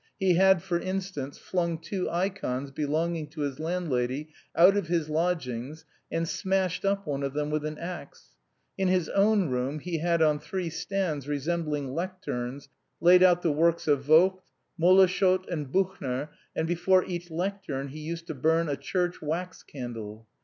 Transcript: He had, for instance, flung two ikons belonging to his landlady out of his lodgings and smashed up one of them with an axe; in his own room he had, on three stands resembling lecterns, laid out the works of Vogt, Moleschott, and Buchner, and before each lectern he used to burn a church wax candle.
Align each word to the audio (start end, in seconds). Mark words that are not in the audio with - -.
He 0.19 0.33
had, 0.33 0.63
for 0.63 0.79
instance, 0.79 1.37
flung 1.37 1.77
two 1.77 2.09
ikons 2.09 2.71
belonging 2.71 3.27
to 3.27 3.41
his 3.41 3.59
landlady 3.59 4.29
out 4.55 4.75
of 4.75 4.87
his 4.87 5.09
lodgings 5.11 5.85
and 6.11 6.27
smashed 6.27 6.83
up 6.83 7.05
one 7.05 7.21
of 7.21 7.33
them 7.35 7.51
with 7.51 7.63
an 7.65 7.77
axe; 7.77 8.29
in 8.79 8.87
his 8.87 9.09
own 9.09 9.49
room 9.49 9.77
he 9.77 9.99
had, 9.99 10.23
on 10.23 10.39
three 10.39 10.71
stands 10.71 11.27
resembling 11.27 11.93
lecterns, 11.93 12.67
laid 12.99 13.21
out 13.21 13.43
the 13.43 13.51
works 13.51 13.87
of 13.87 14.03
Vogt, 14.03 14.41
Moleschott, 14.75 15.47
and 15.51 15.71
Buchner, 15.71 16.31
and 16.55 16.67
before 16.67 17.05
each 17.05 17.29
lectern 17.29 17.89
he 17.89 17.99
used 17.99 18.25
to 18.25 18.33
burn 18.33 18.69
a 18.69 18.75
church 18.77 19.21
wax 19.21 19.61
candle. 19.61 20.25